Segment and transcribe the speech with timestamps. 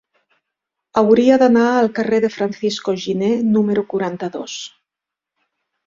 [1.01, 4.61] Hauria d'anar al carrer de Francisco Giner número quaranta-dos.